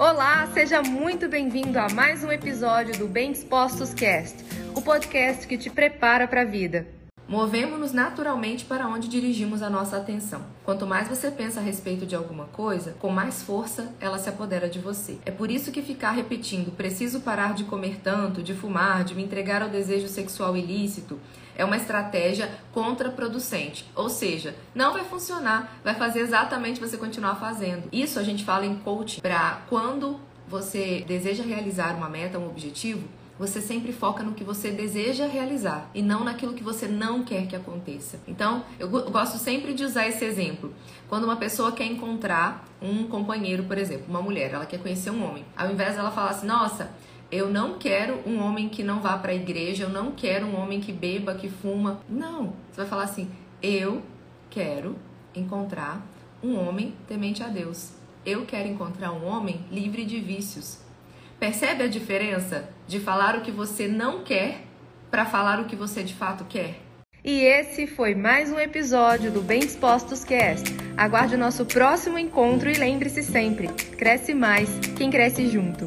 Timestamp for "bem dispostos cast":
3.06-4.34, 69.40-70.70